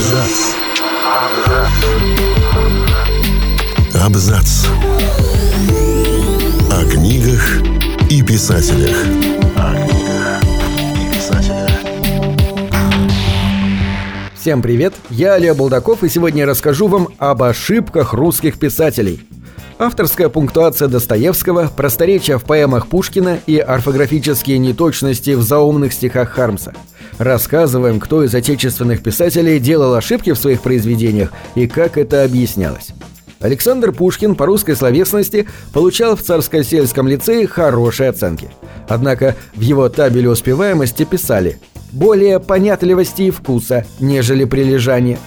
[0.00, 0.54] Абзац.
[4.02, 4.66] Абзац.
[6.72, 7.60] О книгах
[8.08, 8.96] и писателях.
[9.56, 10.42] О книгах
[10.96, 11.70] и писателях.
[14.34, 19.20] Всем привет, я Олег Булдаков и сегодня расскажу вам об ошибках русских писателей.
[19.78, 26.72] Авторская пунктуация Достоевского, просторечия в поэмах Пушкина и орфографические неточности в заумных стихах Хармса.
[27.20, 32.92] Рассказываем, кто из отечественных писателей делал ошибки в своих произведениях и как это объяснялось.
[33.40, 38.48] Александр Пушкин по русской словесности получал в Царско-сельском лицее хорошие оценки.
[38.88, 41.58] Однако в его табеле успеваемости писали
[41.92, 45.18] «более понятливости и вкуса, нежели прилежание».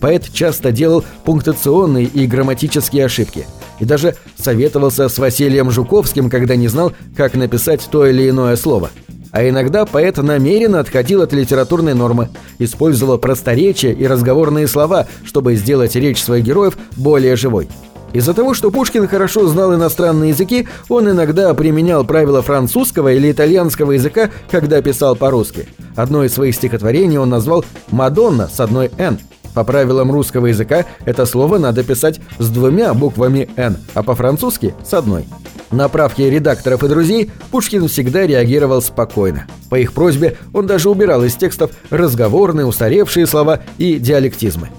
[0.00, 3.46] Поэт часто делал пунктуационные и грамматические ошибки–
[3.80, 8.90] и даже советовался с Василием Жуковским, когда не знал, как написать то или иное слово.
[9.30, 12.28] А иногда поэт намеренно отходил от литературной нормы,
[12.58, 17.68] использовал просторечия и разговорные слова, чтобы сделать речь своих героев более живой.
[18.14, 23.92] Из-за того, что Пушкин хорошо знал иностранные языки, он иногда применял правила французского или итальянского
[23.92, 25.68] языка, когда писал по-русски.
[25.94, 29.18] Одно из своих стихотворений он назвал «Мадонна» с одной «Н»,
[29.54, 34.94] по правилам русского языка это слово надо писать с двумя буквами «Н», а по-французски– с
[34.94, 35.26] одной.
[35.70, 39.46] На правки редакторов и друзей Пушкин всегда реагировал спокойно.
[39.68, 44.70] По их просьбе он даже убирал из текстов разговорные, устаревшие слова и диалектизмы.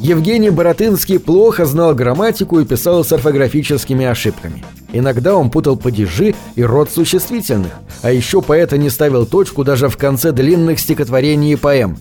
[0.00, 4.64] Евгений Боротынский плохо знал грамматику и писал с орфографическими ошибками.
[4.92, 7.72] Иногда он путал падежи и род существительных,
[8.02, 11.98] а еще поэта не ставил точку даже в конце длинных стихотворений и поэм.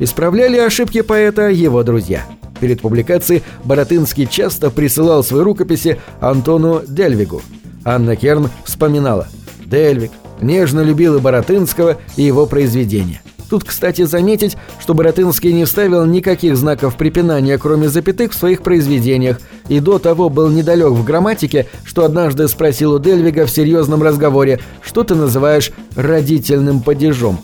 [0.00, 2.24] Исправляли ошибки поэта его друзья.
[2.60, 7.42] Перед публикацией Боротынский часто присылал свои рукописи Антону Дельвигу.
[7.86, 9.28] Анна Керн вспоминала
[9.64, 10.10] «Дельвиг
[10.42, 13.22] нежно любил и Боротынского, и его произведения».
[13.48, 19.38] Тут, кстати, заметить, что Боротынский не вставил никаких знаков препинания, кроме запятых, в своих произведениях,
[19.68, 24.58] и до того был недалек в грамматике, что однажды спросил у Дельвига в серьезном разговоре,
[24.82, 27.38] что ты называешь «родительным падежом».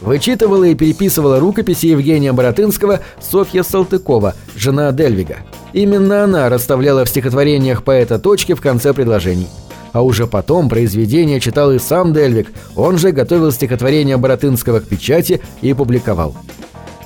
[0.00, 5.38] Вычитывала и переписывала рукописи Евгения Боротынского Софья Салтыкова, жена Дельвига.
[5.72, 9.48] Именно она расставляла в стихотворениях поэта точки в конце предложений.
[9.92, 15.40] А уже потом произведение читал и сам Дельвиг, он же готовил стихотворение Боротынского к печати
[15.62, 16.34] и публиковал.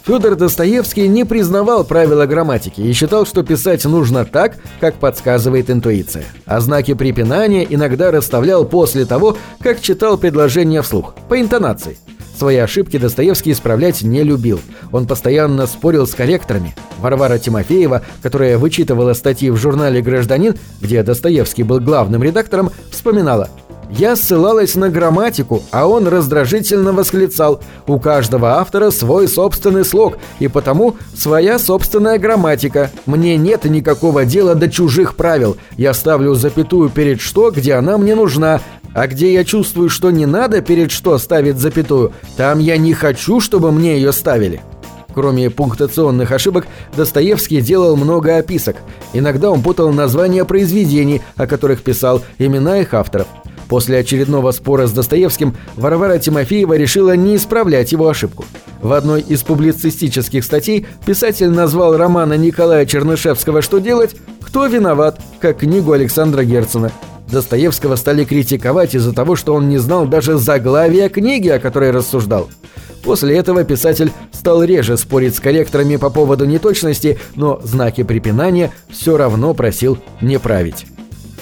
[0.07, 6.27] Федор Достоевский не признавал правила грамматики и считал, что писать нужно так, как подсказывает интуиция.
[6.45, 11.97] А знаки препинания иногда расставлял после того, как читал предложение вслух, по интонации.
[12.37, 14.61] Свои ошибки Достоевский исправлять не любил.
[14.93, 16.75] Он постоянно спорил с корректорами.
[16.99, 23.49] Варвара Тимофеева, которая вычитывала статьи в журнале «Гражданин», где Достоевский был главным редактором, вспоминала
[23.91, 30.49] «Я ссылалась на грамматику, а он раздражительно восклицал «У каждого автора свой собственный слог, и
[30.49, 32.91] потому своя собственная грамматика.
[33.07, 35.57] Мне нет никакого дела до чужих правил.
[35.77, 38.61] Я ставлю запятую перед «что», где она мне нужна,
[38.95, 43.41] а где я чувствую, что не надо перед что ставить запятую, там я не хочу,
[43.41, 44.61] чтобы мне ее ставили.
[45.13, 46.67] Кроме пунктуационных ошибок,
[46.97, 48.77] Достоевский делал много описок.
[49.13, 53.29] Иногда он путал названия произведений, о которых писал, имена их авторов.
[53.69, 58.45] После очередного спора с Достоевским Варвара Тимофеева решила не исправлять его ошибку.
[58.83, 65.61] В одной из публицистических статей писатель назвал романа Николая Чернышевского «Что делать?» «Кто виноват?» как
[65.61, 66.93] книгу Александра Герцена–
[67.31, 72.49] Достоевского стали критиковать из-за того, что он не знал даже заглавия книги, о которой рассуждал.
[73.03, 79.17] После этого писатель стал реже спорить с корректорами по поводу неточности, но знаки препинания все
[79.17, 80.87] равно просил не править.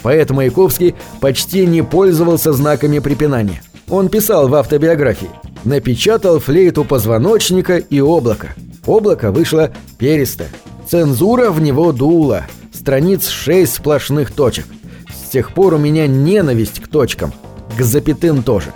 [0.02, 3.62] Поэт Маяковский почти не пользовался знаками препинания.
[3.88, 5.30] Он писал в автобиографии
[5.64, 8.54] «Напечатал флейту позвоночника и облако.
[8.84, 10.48] Облако вышло перистое.
[10.88, 12.46] Цензура в него дула.
[12.72, 14.66] Страниц шесть сплошных точек
[15.32, 17.32] тех пор у меня ненависть к точкам.
[17.78, 18.72] К запятым тоже.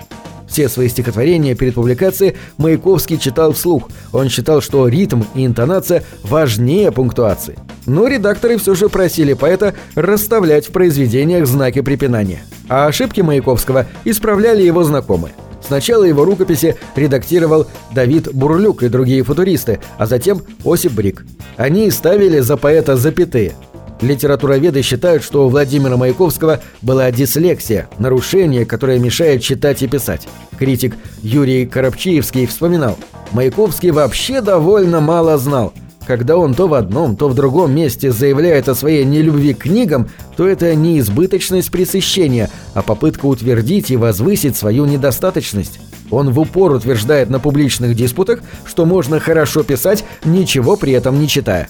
[0.49, 3.91] Все свои стихотворения перед публикацией Маяковский читал вслух.
[4.13, 7.59] Он считал, что ритм и интонация важнее пунктуации.
[7.85, 12.43] Но редакторы все же просили поэта расставлять в произведениях знаки препинания.
[12.69, 15.35] А ошибки Маяковского исправляли его знакомые.
[15.61, 21.27] Сначала его рукописи редактировал Давид Бурлюк и другие футуристы, а затем Осип Брик.
[21.57, 23.53] Они ставили за поэта запятые–
[24.01, 30.29] Литературоведы считают, что у Владимира Маяковского была дислексия, нарушение, которое мешает читать и писать.
[30.59, 32.99] Критик Юрий Коробчиевский вспоминал,
[33.33, 35.73] Маяковский вообще довольно мало знал.
[36.07, 40.09] Когда он то в одном, то в другом месте заявляет о своей нелюбви к книгам,
[40.37, 45.81] то это не избыточность пресыщения, а попытка утвердить и возвысить свою недостаточность.
[46.11, 51.27] Он в упор утверждает на публичных диспутах, что можно хорошо писать, ничего при этом не
[51.27, 51.69] читая.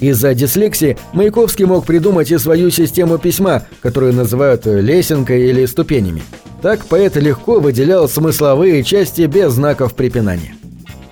[0.00, 6.22] Из-за дислексии Маяковский мог придумать и свою систему письма, которую называют лесенкой или ступенями.
[6.62, 10.54] Так поэт легко выделял смысловые части без знаков препинания.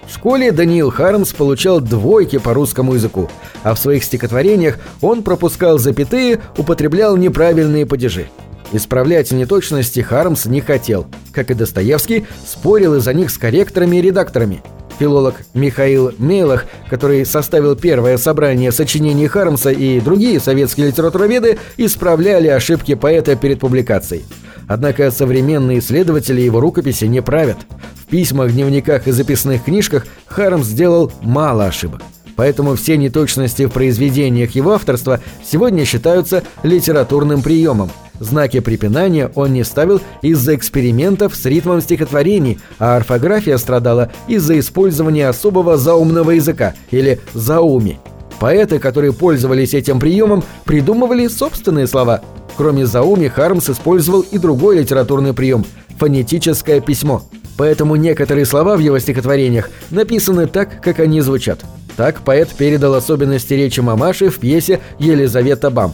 [0.07, 3.29] В школе Даниил Хармс получал двойки по русскому языку,
[3.63, 8.29] а в своих стихотворениях он пропускал запятые, употреблял неправильные падежи.
[8.73, 14.63] Исправлять неточности Хармс не хотел, как и Достоевский, спорил из-за них с корректорами и редакторами–
[14.99, 22.95] Филолог Михаил Мейлах, который составил первое собрание сочинений Хармса и другие советские литературоведы, исправляли ошибки
[22.95, 24.25] поэта перед публикацией.
[24.67, 27.59] Однако современные исследователи его рукописи не правят.
[27.95, 32.03] В письмах, дневниках и записных книжках Хармс сделал мало ошибок.
[32.37, 39.65] Поэтому все неточности в произведениях его авторства сегодня считаются литературным приемом– Знаки препинания он не
[39.65, 47.21] ставил из-за экспериментов с ритмом стихотворений, а орфография страдала из-за использования особого заумного языка или
[47.35, 47.99] зауми.
[48.41, 52.23] Поэты, которые пользовались этим приемом, придумывали собственные слова.
[52.57, 55.65] Кроме зауми, Хармс использовал и другой литературный прием–
[55.99, 57.23] фонетическое письмо.
[57.57, 61.61] Поэтому некоторые слова в его стихотворениях написаны так, как они звучат.
[61.97, 65.93] Так поэт передал особенности речи мамаши в пьесе «Елизавета Бам».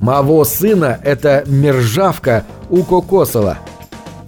[0.00, 3.58] Маво сына– это мержавка у Кокосова.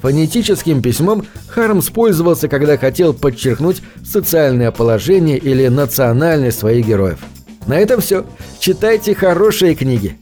[0.03, 7.19] Фонетическим письмом Хармс пользовался, когда хотел подчеркнуть социальное положение или национальность своих героев.
[7.67, 8.25] На этом все.
[8.61, 10.17] Читайте хорошие книги.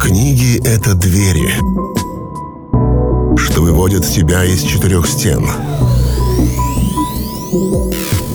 [0.00, 1.52] Книги— это двери,
[3.36, 5.44] что выводят тебя из четырех стен—